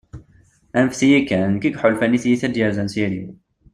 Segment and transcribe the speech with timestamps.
[0.79, 3.27] anfet-iyi kan, d nekk i yeḥulfan, i tyita i d-yerzan s iri-w